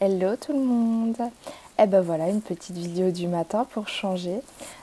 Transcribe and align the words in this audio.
Hello 0.00 0.36
tout 0.36 0.52
le 0.52 0.60
monde 0.60 1.16
Eh 1.76 1.86
ben 1.86 2.00
voilà, 2.02 2.28
une 2.28 2.40
petite 2.40 2.76
vidéo 2.76 3.10
du 3.10 3.26
matin 3.26 3.66
pour 3.68 3.88
changer. 3.88 4.40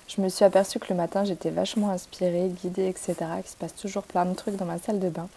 Je 0.09 0.19
me 0.19 0.27
suis 0.27 0.43
aperçue 0.43 0.77
que 0.77 0.88
le 0.90 0.95
matin 0.95 1.24
j'étais 1.24 1.51
vachement 1.51 1.90
inspirée, 1.90 2.50
guidée, 2.50 2.88
etc. 2.90 3.16
Qu'il 3.38 3.50
se 3.50 3.56
passe 3.56 3.74
toujours 3.75 4.04
plein 4.04 4.25
de 4.25 4.33
trucs 4.33 4.58
dans 4.58 4.66
ma 4.66 4.78
salle 4.78 5.00
de 5.00 5.08
bain. 5.08 5.30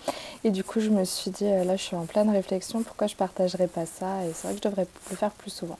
Et 0.43 0.51
du 0.51 0.65
coup 0.65 0.81
je 0.81 0.91
me 0.91 1.05
suis 1.05 1.31
dit, 1.31 1.45
euh, 1.45 1.63
là 1.63 1.77
je 1.77 1.83
suis 1.85 1.95
en 1.95 2.07
pleine 2.07 2.29
réflexion, 2.29 2.83
pourquoi 2.83 3.07
je 3.07 3.15
partagerais 3.15 3.69
pas 3.69 3.87
ça? 3.87 4.25
Et 4.25 4.33
c'est 4.35 4.49
vrai 4.49 4.57
que 4.57 4.65
je 4.65 4.69
devrais 4.69 4.89
le 5.11 5.17
faire 5.17 5.31
plus 5.31 5.53
souvent. 5.53 5.79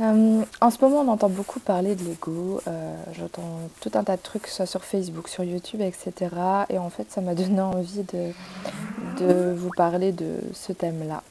Euh, 0.00 0.42
en 0.62 0.70
ce 0.70 0.78
moment, 0.80 1.02
on 1.02 1.08
entend 1.08 1.28
beaucoup 1.28 1.60
parler 1.60 1.94
de 1.94 2.04
l'ego. 2.04 2.62
Euh, 2.66 2.94
j'entends 3.12 3.58
tout 3.82 3.90
un 3.92 4.04
tas 4.04 4.16
de 4.16 4.22
trucs, 4.22 4.46
soit 4.46 4.64
sur 4.64 4.84
Facebook, 4.84 5.28
sur 5.28 5.44
YouTube, 5.44 5.82
etc. 5.82 6.34
Et 6.70 6.78
en 6.78 6.88
fait, 6.88 7.10
ça 7.10 7.20
m'a 7.20 7.34
donné 7.34 7.60
envie 7.60 8.04
de, 8.04 8.32
de 9.22 9.52
vous 9.52 9.70
parler 9.76 10.12
de 10.12 10.38
ce 10.54 10.72
thème-là. 10.72 11.22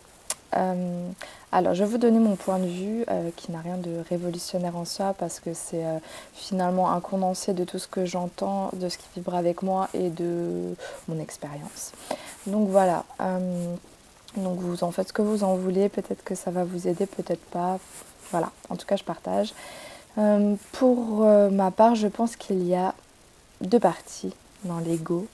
Euh, 0.55 1.09
alors, 1.51 1.73
je 1.73 1.83
vais 1.83 1.89
vous 1.89 1.97
donner 1.97 2.19
mon 2.19 2.35
point 2.35 2.59
de 2.59 2.67
vue 2.67 3.03
euh, 3.09 3.29
qui 3.35 3.51
n'a 3.51 3.59
rien 3.59 3.77
de 3.77 4.03
révolutionnaire 4.09 4.75
en 4.75 4.85
soi 4.85 5.13
parce 5.17 5.39
que 5.39 5.53
c'est 5.53 5.85
euh, 5.85 5.97
finalement 6.33 6.91
un 6.91 6.99
condensé 6.99 7.53
de 7.53 7.63
tout 7.63 7.79
ce 7.79 7.87
que 7.87 8.05
j'entends, 8.05 8.69
de 8.73 8.89
ce 8.89 8.97
qui 8.97 9.05
vibre 9.15 9.35
avec 9.35 9.61
moi 9.61 9.89
et 9.93 10.09
de 10.09 10.75
mon 11.07 11.19
expérience. 11.19 11.91
Donc 12.47 12.69
voilà. 12.69 13.03
donc 14.37 14.59
vous 14.59 14.83
en 14.83 14.91
faites 14.91 15.09
ce 15.09 15.13
que 15.13 15.21
vous 15.21 15.43
en 15.43 15.55
voulez. 15.55 15.89
Peut-être 15.89 16.23
que 16.23 16.35
ça 16.35 16.51
va 16.51 16.63
vous 16.63 16.87
aider, 16.87 17.05
peut-être 17.05 17.43
pas. 17.51 17.79
Voilà. 18.31 18.51
En 18.69 18.75
tout 18.75 18.85
cas, 18.85 18.95
je 18.95 19.03
partage. 19.03 19.53
pour 20.71 21.25
ma 21.51 21.71
part, 21.71 21.95
je 21.95 22.07
pense 22.07 22.35
qu'il 22.35 22.65
y 22.67 22.75
a 22.75 22.95
deux 23.61 23.79
parties 23.79 24.33
dans 24.63 24.79
l'ego. 24.79 25.27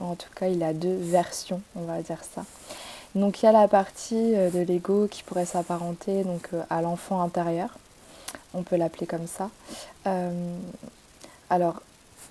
En 0.00 0.14
tout 0.14 0.30
cas, 0.34 0.48
il 0.48 0.62
a 0.62 0.72
deux 0.72 0.96
versions, 0.96 1.60
on 1.76 1.82
va 1.82 2.02
dire 2.02 2.22
ça. 2.34 2.44
Donc 3.14 3.42
il 3.42 3.46
y 3.46 3.48
a 3.48 3.52
la 3.52 3.68
partie 3.68 4.34
euh, 4.34 4.50
de 4.50 4.60
l'ego 4.60 5.06
qui 5.08 5.22
pourrait 5.22 5.46
s'apparenter 5.46 6.24
donc 6.24 6.48
euh, 6.52 6.62
à 6.68 6.82
l'enfant 6.82 7.22
intérieur, 7.22 7.70
on 8.54 8.62
peut 8.62 8.76
l'appeler 8.76 9.06
comme 9.06 9.26
ça. 9.26 9.50
Euh, 10.06 10.30
alors 11.48 11.80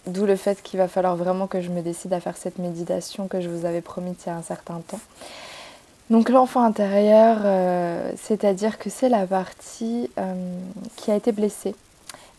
d'où 0.08 0.26
le 0.26 0.36
fait 0.36 0.62
qu'il 0.62 0.78
va 0.78 0.90
falloir 0.90 1.16
vraiment 1.16 1.48
que 1.48 1.62
je 1.62 1.70
me 1.70 1.82
décide 1.82 2.12
à 2.12 2.20
faire 2.20 2.36
cette 2.36 2.60
méditation 2.60 3.28
que 3.30 3.40
je 3.40 3.48
vous 3.48 3.66
avais 3.66 3.82
promis 3.82 4.16
il 4.26 4.28
y 4.28 4.30
a 4.30 4.36
un 4.36 4.42
certain 4.42 4.82
temps. 4.82 5.00
Donc 6.10 6.28
l'enfant 6.28 6.62
intérieur, 6.64 7.38
c'est-à-dire 8.18 8.78
que 8.78 8.90
c'est 8.90 9.08
la 9.08 9.26
partie 9.26 10.12
qui 10.98 11.10
a 11.10 11.16
été 11.16 11.32
blessée, 11.32 11.74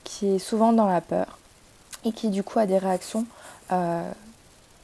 qui 0.05 0.35
est 0.35 0.39
souvent 0.39 0.75
dans 0.75 0.85
la 0.85 1.01
peur 1.01 1.39
et 2.05 2.13
qui 2.13 2.29
du 2.29 2.43
coup 2.43 2.59
a 2.59 2.67
des 2.67 2.77
réactions 2.77 3.25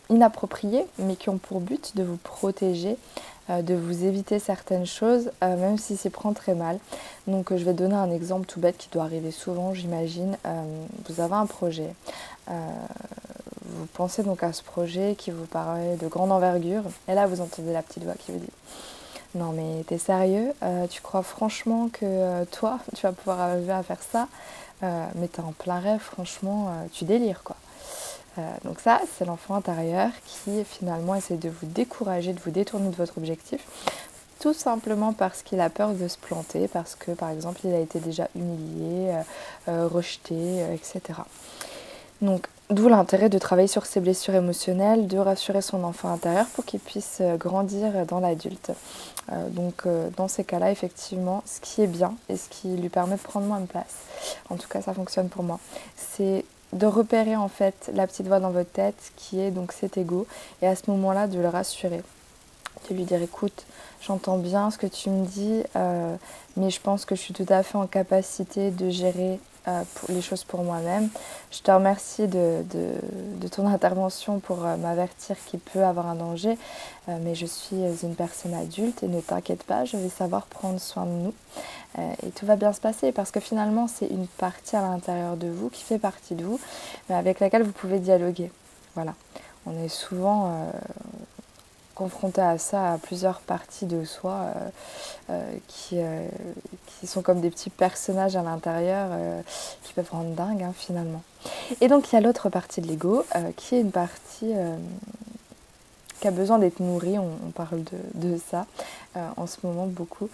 inappropriées, 0.08 0.86
mais 0.98 1.16
qui 1.16 1.28
ont 1.28 1.36
pour 1.36 1.60
but 1.60 1.94
de 1.96 2.02
vous 2.02 2.16
protéger 2.16 2.96
de 3.62 3.74
vous 3.74 4.04
éviter 4.04 4.38
certaines 4.38 4.86
choses, 4.86 5.30
euh, 5.42 5.56
même 5.56 5.78
si 5.78 5.96
c'est 5.96 6.10
prend 6.10 6.32
très 6.32 6.54
mal. 6.54 6.78
Donc 7.26 7.50
euh, 7.50 7.56
je 7.56 7.64
vais 7.64 7.72
donner 7.72 7.94
un 7.94 8.10
exemple 8.10 8.46
tout 8.46 8.60
bête 8.60 8.76
qui 8.78 8.88
doit 8.90 9.02
arriver 9.02 9.30
souvent, 9.30 9.74
j'imagine. 9.74 10.36
vous 11.08 11.20
avez 11.20 11.34
un 11.34 11.46
projet. 11.46 11.94
vous 12.46 13.86
pensez 13.94 14.22
donc 14.22 14.42
à 14.42 14.52
ce 14.52 14.62
projet 14.62 15.14
qui 15.16 15.30
vous 15.30 15.46
paraît 15.46 15.96
de 15.96 16.06
grande 16.08 16.32
envergure. 16.32 16.84
Et 17.08 17.14
là, 17.14 17.26
vous 17.26 17.40
entendez 17.40 17.72
la 17.72 17.82
petite 17.82 18.04
voix 18.04 18.14
qui 18.14 18.32
vous 18.32 18.38
dit 18.38 18.52
non 19.36 19.52
mais 19.52 19.84
t'es 19.84 19.98
sérieux? 19.98 20.52
Tu 20.90 21.00
crois 21.00 21.22
franchement 21.22 21.88
que 21.92 22.44
toi, 22.46 22.78
tu 22.96 23.02
vas 23.02 23.12
pouvoir 23.12 23.40
arriver 23.40 23.72
à 23.72 23.82
faire 23.82 24.02
ça? 24.02 24.28
Mais 24.82 25.28
t'es 25.28 25.40
en 25.40 25.52
plein 25.52 25.78
rêve, 25.78 26.00
franchement, 26.00 26.68
tu 26.92 27.04
délires 27.04 27.42
quoi. 27.44 27.56
Euh, 28.38 28.42
donc 28.64 28.80
ça, 28.80 29.00
c'est 29.16 29.24
l'enfant 29.24 29.54
intérieur 29.54 30.10
qui 30.24 30.64
finalement 30.64 31.14
essaie 31.14 31.36
de 31.36 31.48
vous 31.48 31.66
décourager, 31.66 32.32
de 32.32 32.40
vous 32.40 32.50
détourner 32.50 32.88
de 32.88 32.96
votre 32.96 33.18
objectif, 33.18 33.60
tout 34.38 34.54
simplement 34.54 35.12
parce 35.12 35.42
qu'il 35.42 35.60
a 35.60 35.68
peur 35.68 35.92
de 35.92 36.08
se 36.08 36.16
planter, 36.16 36.68
parce 36.68 36.94
que 36.94 37.12
par 37.12 37.30
exemple 37.30 37.60
il 37.64 37.74
a 37.74 37.80
été 37.80 37.98
déjà 37.98 38.28
humilié, 38.36 39.10
euh, 39.10 39.22
euh, 39.68 39.88
rejeté, 39.88 40.62
etc. 40.72 41.20
Donc 42.22 42.46
d'où 42.68 42.88
l'intérêt 42.88 43.28
de 43.28 43.38
travailler 43.38 43.66
sur 43.66 43.84
ses 43.84 43.98
blessures 43.98 44.34
émotionnelles, 44.34 45.08
de 45.08 45.18
rassurer 45.18 45.62
son 45.62 45.82
enfant 45.82 46.12
intérieur 46.12 46.46
pour 46.46 46.64
qu'il 46.64 46.78
puisse 46.78 47.20
grandir 47.38 48.06
dans 48.06 48.20
l'adulte. 48.20 48.70
donc 49.48 49.88
dans 50.16 50.28
ces 50.28 50.44
cas-là, 50.44 50.70
effectivement, 50.70 51.42
ce 51.46 51.60
qui 51.60 51.82
est 51.82 51.88
bien 51.88 52.14
et 52.28 52.36
ce 52.36 52.48
qui 52.48 52.68
lui 52.76 52.90
permet 52.90 53.16
de 53.16 53.20
prendre 53.20 53.46
moins 53.46 53.58
de 53.58 53.66
place, 53.66 53.96
en 54.50 54.56
tout 54.56 54.68
cas 54.68 54.82
ça 54.82 54.92
fonctionne 54.92 55.30
pour 55.30 55.42
moi, 55.42 55.58
c'est 55.96 56.44
de 56.72 56.86
repérer 56.86 57.36
en 57.36 57.48
fait 57.48 57.90
la 57.94 58.06
petite 58.06 58.26
voix 58.26 58.40
dans 58.40 58.50
votre 58.50 58.70
tête 58.70 59.12
qui 59.16 59.40
est 59.40 59.50
donc 59.50 59.72
cet 59.72 59.96
ego 59.96 60.26
et 60.62 60.66
à 60.66 60.76
ce 60.76 60.90
moment-là 60.90 61.26
de 61.26 61.38
le 61.38 61.48
rassurer, 61.48 62.02
de 62.88 62.94
lui 62.94 63.04
dire 63.04 63.20
écoute, 63.22 63.66
j'entends 64.00 64.38
bien 64.38 64.70
ce 64.70 64.78
que 64.78 64.86
tu 64.86 65.10
me 65.10 65.26
dis, 65.26 65.62
euh, 65.76 66.14
mais 66.56 66.70
je 66.70 66.80
pense 66.80 67.04
que 67.04 67.14
je 67.14 67.20
suis 67.20 67.34
tout 67.34 67.46
à 67.48 67.62
fait 67.62 67.76
en 67.76 67.86
capacité 67.86 68.70
de 68.70 68.90
gérer 68.90 69.40
euh, 69.68 69.82
les 70.08 70.22
choses 70.22 70.44
pour 70.44 70.62
moi-même. 70.64 71.08
Je 71.50 71.60
te 71.60 71.70
remercie 71.70 72.26
de, 72.28 72.64
ton 73.50 73.66
intervention 73.72 74.40
pour 74.40 74.64
euh, 74.64 74.76
m'avertir 74.76 75.36
qu'il 75.46 75.60
peut 75.60 75.84
avoir 75.84 76.06
un 76.06 76.14
danger, 76.14 76.56
mais 77.08 77.34
je 77.34 77.46
suis 77.46 77.76
une 78.02 78.14
personne 78.14 78.54
adulte 78.54 79.02
et 79.02 79.08
ne 79.08 79.20
t'inquiète 79.20 79.64
pas, 79.64 79.84
je 79.84 79.96
vais 79.96 80.08
savoir 80.08 80.46
prendre 80.46 80.78
soin 80.78 81.06
de 81.06 81.10
nous. 81.10 81.34
et 81.98 82.30
tout 82.30 82.46
va 82.46 82.54
bien 82.54 82.72
se 82.72 82.80
passer 82.80 83.10
parce 83.10 83.32
que 83.32 83.40
finalement 83.40 83.88
c'est 83.88 84.06
une 84.06 84.28
partie 84.28 84.76
à 84.76 84.82
l'intérieur 84.82 85.36
de 85.36 85.48
vous 85.48 85.70
qui 85.70 85.82
fait 85.82 85.98
partie 85.98 86.36
de 86.36 86.44
vous, 86.44 86.60
mais 87.08 87.16
avec 87.16 87.40
laquelle 87.40 87.64
vous 87.64 87.72
pouvez 87.72 87.98
dialoguer. 87.98 88.52
Voilà. 88.94 89.14
On 89.66 89.76
est 89.82 89.88
souvent 89.88 90.70
confronté 92.00 92.40
à 92.40 92.56
ça, 92.56 92.94
à 92.94 92.98
plusieurs 92.98 93.40
parties 93.40 93.84
de 93.84 94.06
soi 94.06 94.32
euh, 94.32 94.54
euh, 95.28 95.52
qui, 95.68 95.98
euh, 95.98 96.26
qui, 96.86 97.06
sont 97.06 97.20
comme 97.20 97.42
des 97.42 97.50
petits 97.50 97.68
personnages 97.68 98.36
à 98.36 98.42
l'intérieur 98.42 99.10
qui 99.82 99.92
peuvent 99.92 100.10
rendre 100.10 100.34
dingue 100.34 100.62
hein, 100.62 100.72
finalement. 100.74 101.22
Et 101.82 101.88
donc 101.88 102.10
il 102.10 102.14
y 102.14 102.18
a 102.18 102.22
l'autre 102.22 102.48
partie 102.48 102.80
de 102.80 102.86
l'ego 102.86 103.22
qui 103.56 103.74
est 103.74 103.80
une 103.82 103.90
partie 103.90 104.52
qui 106.20 106.28
a 106.28 106.30
besoin 106.30 106.58
d'être 106.58 106.80
nourrie, 106.80 107.18
on, 107.18 107.50
parle 107.50 107.82
de, 107.84 107.98
de 108.14 108.38
ça 108.50 108.66
en 109.36 109.46
ce 109.46 109.58
moment 109.62 109.86
beaucoup. 109.86 110.30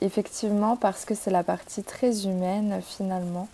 effectivement 0.00 0.76
parce 0.76 1.04
que 1.04 1.14
c'est 1.14 1.30
la 1.30 1.42
partie 1.42 1.82
très 1.82 2.24
humaine 2.26 2.80
finalement. 2.82 3.48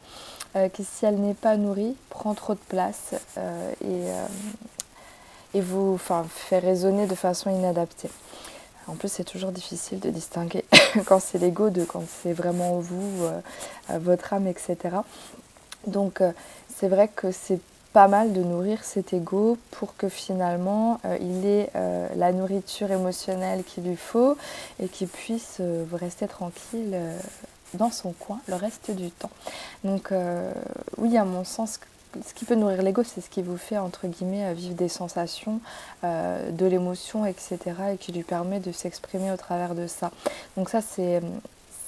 qui 0.73 0.85
si 0.85 1.07
elle 1.07 1.21
n'est 1.21 1.35
pas 1.35 1.57
nourrie 1.57 1.97
prend 2.09 2.35
trop 2.35 2.55
de 2.55 2.67
place 2.69 3.15
et, 3.85 4.03
et 5.57 5.61
vous 5.63 5.95
enfin, 5.95 6.27
fait 6.29 6.59
résonner 6.59 7.07
de 7.07 7.15
façon 7.15 7.51
inadaptée. 7.51 8.11
En 8.89 8.95
plus, 8.95 9.11
c'est 9.11 9.25
toujours 9.25 9.53
difficile 9.53 9.99
de 10.01 10.11
distinguer 10.11 10.65
quand 11.07 11.19
c'est 11.19 11.39
l'ego 11.39 11.71
de 11.71 11.85
quand 11.85 12.05
c'est 12.23 12.35
vraiment 12.35 12.79
vous, 12.79 13.25
euh, 13.25 13.41
euh, 13.91 13.99
votre 13.99 14.35
âme, 14.35 14.47
etc. 14.47 14.77
Donc, 15.87 16.21
euh, 16.21 16.33
c'est 16.77 16.89
vrai 16.89 17.09
que 17.09 17.33
c'est 17.33 17.61
pas 17.95 18.07
mal 18.07 18.35
de 18.35 18.43
nourrir 18.43 18.85
cet 18.85 19.15
ego 19.15 19.57
pour 19.71 19.97
que 19.97 20.11
finalement 20.11 21.01
il 21.19 21.47
ait 21.47 21.71
la 22.15 22.31
nourriture 22.31 22.91
émotionnelle 22.91 23.65
qu'il 23.65 23.85
lui 23.85 23.97
faut 23.97 24.37
et 24.79 24.89
qu'il 24.89 25.09
puisse 25.09 25.63
rester 25.95 26.29
tranquille 26.29 26.95
dans 27.73 27.91
son 27.91 28.13
coin 28.13 28.39
le 28.49 28.55
reste 28.55 28.91
du 28.91 29.11
temps. 29.11 29.31
Donc, 29.83 30.13
oui, 30.99 31.17
à 31.17 31.25
mon 31.25 31.45
sens, 31.45 31.81
ce 32.27 32.35
qui 32.35 32.45
peut 32.45 32.55
nourrir 32.55 32.83
l'ego, 32.83 33.03
c'est 33.05 33.21
ce 33.21 33.31
qui 33.31 33.43
vous 33.43 33.57
fait, 33.57 33.79
entre 33.79 34.07
guillemets, 34.07 34.47
euh, 34.47 34.53
vivre 34.53 34.75
des 34.75 34.89
sensations, 34.89 35.61
euh, 36.05 36.51
de 36.51 36.67
l'émotion, 36.67 37.27
etc. 37.27 37.59
et 37.95 37.97
qui 37.97 38.13
lui 38.13 38.23
permet 38.23 38.61
de 38.61 38.73
s'exprimer 38.73 39.31
au 39.31 39.37
travers 39.37 39.75
de 39.75 39.87
ça. 39.87 40.11
Donc 40.57 40.69
ça, 40.69 40.81
c'est 40.81 41.21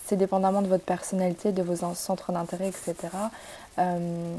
c'est 0.09 0.17
dépendamment 0.17 0.63
de 0.63 0.69
votre 0.69 0.85
personnalité, 0.85 1.53
de 1.53 1.63
vos 1.63 1.77
centres 1.95 2.33
d'intérêt, 2.33 2.69
etc. 2.69 2.95
Euh, 3.79 4.37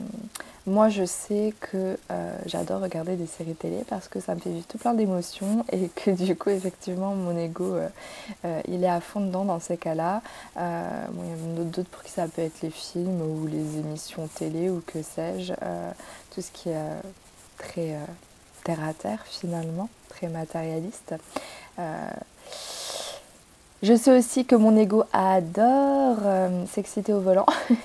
moi, 0.66 0.90
je 0.90 1.06
sais 1.06 1.54
que 1.60 1.98
euh, 2.12 2.38
j'adore 2.48 2.82
regarder 2.82 3.16
des 3.16 3.28
séries 3.28 3.54
télé 3.54 3.84
parce 3.88 4.08
que 4.08 4.20
ça 4.20 4.34
me 4.34 4.40
fait 4.40 4.50
vivre 4.50 4.66
tout 4.68 4.80
plein 4.80 4.96
d'émotions 4.96 5.64
et 5.72 5.90
que 5.90 6.10
du 6.10 6.36
coup, 6.36 6.50
effectivement, 6.50 7.14
mon 7.14 7.38
ego, 7.38 7.76
euh, 7.76 8.62
il 8.68 8.84
est 8.84 8.90
à 8.90 9.00
fond 9.00 9.22
dedans 9.22 9.46
dans 9.46 9.60
ces 9.60 9.78
cas-là. 9.78 10.24
il 10.56 10.62
y 10.62 10.62
a 10.62 11.64
d'autres 11.66 11.90
pour 11.90 12.02
qui 12.02 12.12
ça 12.12 12.28
peut 12.28 12.42
être 12.42 12.62
les 12.64 12.72
films 12.72 13.22
ou 13.22 13.46
les 13.46 13.78
émissions 13.78 14.28
télé 14.28 14.72
ou 14.72 14.82
que 14.86 15.04
sais-je, 15.04 15.54
tout 16.34 16.42
ce 16.42 16.52
qui 16.52 16.70
est 16.70 16.86
très 17.60 17.96
terre 18.64 18.84
à 18.84 18.94
terre 18.94 19.24
finalement, 19.26 19.88
très 20.10 20.30
matérialiste. 20.30 21.14
Je 23.82 23.96
sais 23.96 24.12
aussi 24.12 24.46
que 24.46 24.56
mon 24.56 24.76
ego 24.76 25.04
adore 25.14 26.18
euh, 26.26 26.66
s'exciter 26.68 27.14
au 27.14 27.22
volant. 27.22 27.46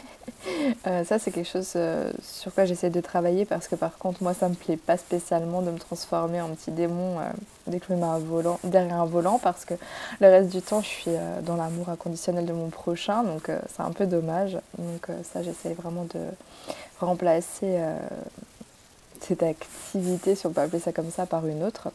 Euh, 0.86 1.04
ça, 1.04 1.18
c'est 1.18 1.30
quelque 1.30 1.48
chose 1.48 1.72
euh, 1.76 2.10
sur 2.22 2.52
quoi 2.52 2.66
j'essaie 2.66 2.90
de 2.90 3.00
travailler 3.00 3.46
parce 3.46 3.66
que 3.66 3.76
par 3.76 3.96
contre, 3.96 4.22
moi, 4.22 4.34
ça 4.34 4.48
me 4.48 4.54
plaît 4.54 4.76
pas 4.76 4.98
spécialement 4.98 5.62
de 5.62 5.70
me 5.70 5.78
transformer 5.78 6.40
en 6.42 6.50
petit 6.50 6.70
démon 6.70 7.16
dès 7.66 7.80
que 7.80 7.86
je 7.88 7.94
me 7.94 7.98
mets 7.98 8.06
un 8.06 8.18
volant, 8.18 8.58
derrière 8.62 9.00
un 9.00 9.06
volant 9.06 9.38
parce 9.38 9.64
que 9.64 9.74
le 10.20 10.28
reste 10.28 10.50
du 10.50 10.60
temps, 10.60 10.82
je 10.82 10.88
suis 10.88 11.10
dans 11.42 11.56
l'amour 11.56 11.88
inconditionnel 11.88 12.44
de 12.44 12.52
mon 12.52 12.68
prochain, 12.68 13.22
donc 13.22 13.50
c'est 13.74 13.82
un 13.82 13.90
peu 13.90 14.06
dommage. 14.06 14.58
Donc, 14.78 15.08
ça, 15.32 15.42
j'essaie 15.42 15.72
vraiment 15.72 16.04
de 16.14 16.20
remplacer 17.00 17.78
cette 19.20 19.42
activité, 19.42 20.34
si 20.34 20.46
on 20.46 20.50
peut 20.50 20.60
appeler 20.60 20.80
ça 20.80 20.92
comme 20.92 21.10
ça, 21.10 21.24
par 21.24 21.46
une 21.46 21.62
autre. 21.62 21.88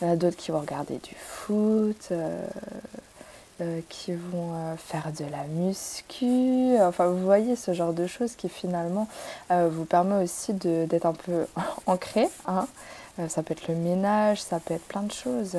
Il 0.00 0.06
y 0.06 0.10
en 0.10 0.12
a 0.12 0.16
d'autres 0.16 0.36
qui 0.36 0.50
vont 0.50 0.60
regarder 0.60 0.98
du 0.98 1.14
foot. 1.16 2.08
Euh, 2.10 2.46
qui 3.88 4.12
vont 4.12 4.76
faire 4.76 5.12
de 5.16 5.24
la 5.24 5.44
muscu. 5.44 6.76
Enfin, 6.80 7.06
vous 7.06 7.22
voyez 7.22 7.54
ce 7.54 7.72
genre 7.72 7.92
de 7.92 8.08
choses 8.08 8.34
qui 8.34 8.48
finalement 8.48 9.06
vous 9.50 9.84
permet 9.84 10.24
aussi 10.24 10.52
d'être 10.52 11.06
un 11.06 11.12
peu 11.12 11.46
ancré. 11.86 12.28
Hein. 12.48 12.66
ça 13.28 13.44
peut 13.44 13.52
être 13.52 13.68
le 13.68 13.76
ménage, 13.76 14.42
ça 14.42 14.58
peut 14.58 14.74
être 14.74 14.88
plein 14.88 15.02
de 15.02 15.12
choses. 15.12 15.56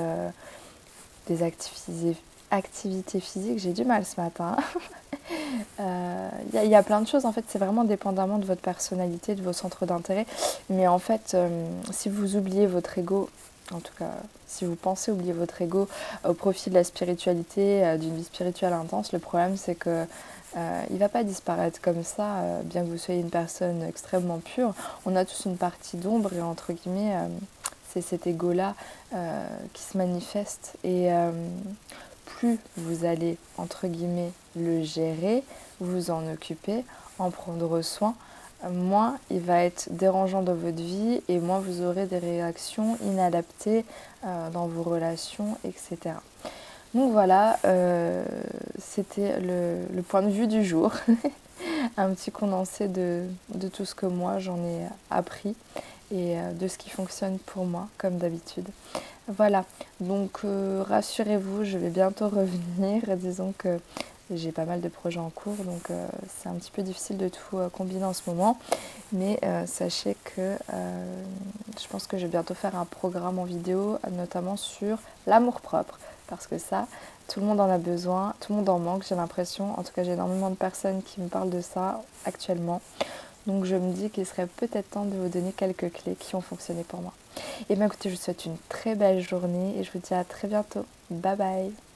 des 1.28 1.44
activités, 1.44 3.22
physiques, 3.22 3.60
j'ai 3.60 3.72
du 3.72 3.86
mal 3.86 4.04
ce 4.06 4.20
matin. 4.20 4.58
Il 5.30 5.86
euh, 5.86 6.30
y, 6.54 6.76
a 6.76 6.84
plein 6.84 7.02
de 7.02 7.08
choses, 7.08 7.26
en 7.26 7.32
fait, 7.32 7.46
c'est 7.48 7.60
vraiment 7.60 7.84
dépendamment 7.84 8.38
de 8.38 8.46
votre 8.46 8.62
personnalité, 8.62 9.36
de 9.36 9.42
vos 9.42 9.54
centres 9.54 9.86
d'intérêt. 9.86 10.26
Mais 10.70 10.88
en 10.88 11.00
fait, 11.00 11.32
euh, 11.34 11.66
si 11.92 12.10
vous 12.10 12.36
oubliez 12.36 12.68
votre 12.68 12.98
ego, 12.98 13.30
en 13.74 13.80
tout 13.80 13.94
cas, 13.98 14.12
si 14.48 14.66
vous 14.66 14.76
pensez 14.76 15.12
oublier 15.12 15.34
votre 15.34 15.62
ego 15.62 15.88
au 16.28 16.34
profit 16.34 16.70
de 16.70 16.76
la 16.76 16.84
spiritualité, 16.84 17.86
euh, 17.86 17.98
d'une 17.98 18.16
vie 18.16 18.24
spirituelle 18.24 18.74
intense, 18.74 19.12
le 19.12 19.20
problème 19.20 19.58
c'est 19.58 19.76
que 19.76 20.06
il 20.56 20.94
ne 20.94 21.00
va 21.00 21.10
pas 21.10 21.24
disparaître 21.24 21.82
comme 21.82 22.04
ça, 22.04 22.44
bien 22.66 22.84
que 22.84 22.88
vous 22.88 23.00
soyez 23.00 23.22
une 23.22 23.32
personne 23.32 23.82
extrêmement 23.82 24.38
pure. 24.38 24.76
On 25.08 25.16
a 25.16 25.26
tous 25.26 25.46
une 25.46 25.58
partie 25.58 25.98
d'ombre 25.98 26.32
et 26.32 26.44
entre 26.44 26.74
guillemets, 26.74 27.18
c'est 27.92 28.02
cet 28.02 28.28
ego-là 28.28 28.76
qui 29.74 29.82
se 29.82 29.98
manifeste. 29.98 30.76
Et 30.84 31.10
plus 32.26 32.60
vous 32.78 33.06
allez, 33.06 33.38
entre 33.58 33.88
guillemets, 33.88 34.32
le 34.56 34.84
gérer, 34.84 35.44
vous 35.80 36.12
en 36.12 36.32
occuper, 36.32 36.86
en 37.18 37.32
prendre 37.32 37.82
soin, 37.82 38.14
moins 38.70 39.18
il 39.30 39.40
va 39.40 39.64
être 39.64 39.88
dérangeant 39.92 40.42
dans 40.42 40.56
votre 40.56 40.82
vie 40.82 41.22
et 41.28 41.40
moins 41.40 41.60
vous 41.60 41.82
aurez 41.82 42.06
des 42.06 42.18
réactions 42.18 42.98
inadaptées 43.04 43.86
euh, 44.26 44.50
dans 44.50 44.68
vos 44.68 44.84
relations, 44.84 45.58
etc. 45.66 46.16
Donc 46.94 47.12
voilà, 47.12 47.60
euh, 47.66 48.24
c'était 48.78 49.40
le, 49.40 50.02
point 50.02 50.22
de 50.22 50.30
vue 50.30 50.48
du 50.48 50.64
jour. 50.64 50.92
Un 51.98 52.14
petit 52.14 52.32
condensé 52.32 52.88
de, 52.88 53.26
tout 53.74 53.86
ce 53.86 53.96
que 53.96 54.06
moi 54.06 54.40
j'en 54.40 54.58
ai 54.58 54.86
appris 55.10 55.56
et 56.12 56.38
euh, 56.38 56.52
de 56.54 56.68
ce 56.68 56.78
qui 56.78 56.90
fonctionne 56.90 57.40
pour 57.40 57.66
moi, 57.66 57.88
comme 57.98 58.18
d'habitude. 58.18 58.68
Voilà, 59.28 59.64
donc 60.02 60.42
rassurez-vous, 60.88 61.64
je 61.64 61.78
vais 61.78 61.90
bientôt 61.90 62.28
revenir. 62.30 63.02
Disons 63.18 63.54
que 63.58 63.80
j'ai 64.32 64.52
pas 64.52 64.66
mal 64.66 64.82
de 64.82 64.90
projets 64.90 65.20
en 65.20 65.30
cours, 65.30 65.56
donc 65.66 65.90
euh, 65.90 66.08
c'est 66.38 66.50
un 66.50 66.54
petit 66.54 66.72
peu 66.72 66.82
difficile 66.82 67.18
de 67.18 67.30
tout 67.30 67.58
euh, 67.58 67.70
combiner 67.70 68.06
en 68.06 68.14
ce 68.14 68.22
moment. 68.28 68.58
Mais 69.12 69.40
sachez 69.68 70.18
que 70.24 70.58
je 71.80 71.88
pense 71.88 72.08
que 72.08 72.18
je 72.18 72.24
vais 72.24 72.32
bientôt 72.32 72.56
faire 72.56 72.76
un 72.76 72.86
programme 72.86 73.38
en 73.38 73.44
vidéo, 73.44 74.00
notamment 74.12 74.58
sur 74.58 74.98
l'amour 75.28 75.62
propre. 75.62 76.00
Parce 76.28 76.48
que 76.48 76.58
ça, 76.58 76.88
tout 77.28 77.40
le 77.40 77.46
monde 77.46 77.60
en 77.60 77.70
a 77.70 77.78
besoin, 77.78 78.34
tout 78.40 78.54
le 78.54 78.58
monde 78.58 78.70
en 78.70 78.80
manque, 78.80 79.06
j'ai 79.08 79.14
l'impression. 79.14 79.78
En 79.78 79.84
tout 79.84 79.94
cas, 79.94 80.04
j'ai 80.04 80.14
énormément 80.14 80.50
de 80.50 80.56
personnes 80.56 81.04
qui 81.04 81.22
me 81.22 81.28
parlent 81.28 81.52
de 81.52 81.62
ça 81.62 82.02
actuellement. 82.26 82.82
Donc 83.48 83.66
je 83.66 83.76
me 83.76 83.92
dis 83.92 84.10
qu'il 84.10 84.26
serait 84.26 84.48
peut-être 84.48 84.92
temps 84.92 85.06
de 85.06 85.16
vous 85.16 85.30
donner 85.30 85.52
quelques 85.52 85.92
clés 85.92 86.16
qui 86.16 86.36
ont 86.36 86.42
fonctionné 86.42 86.84
pour 86.84 87.02
moi. 87.02 87.14
Et 87.70 87.76
bien 87.76 87.88
écoutez, 87.88 88.10
je 88.10 88.16
vous 88.16 88.22
souhaite 88.22 88.46
une 88.46 88.58
très 88.70 88.96
belle 88.96 89.22
journée 89.22 89.78
et 89.78 89.84
je 89.84 89.92
vous 89.92 90.00
dis 90.00 90.14
à 90.14 90.24
très 90.24 90.48
bientôt. 90.48 90.86
Bye 91.10 91.36
bye 91.36 91.93